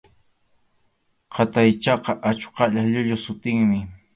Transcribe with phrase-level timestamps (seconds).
[1.35, 3.79] Qataychaqa achuqallap llulla sutinmi.